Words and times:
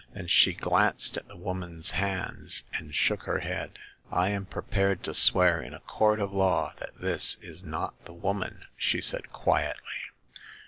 Then 0.15 0.25
she 0.25 0.53
glanced 0.53 1.15
at 1.15 1.27
the 1.27 1.37
woman's 1.37 1.91
hands 1.91 2.63
and 2.73 2.95
shook 2.95 3.25
her 3.25 3.41
head. 3.41 3.77
I 4.11 4.29
am 4.29 4.47
prepared 4.47 5.03
to 5.03 5.13
swear 5.13 5.61
in 5.61 5.75
a 5.75 5.79
court 5.79 6.19
of 6.19 6.33
law 6.33 6.73
that 6.79 6.99
this 6.99 7.37
is 7.39 7.61
not 7.63 8.05
the 8.05 8.13
woman," 8.13 8.65
she 8.75 8.99
said, 8.99 9.31
quietly. 9.31 9.99